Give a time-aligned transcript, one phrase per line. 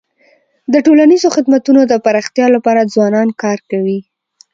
[0.73, 3.99] د ټولنیزو خدمتونو د پراختیا لپاره ځوانان کار کوي.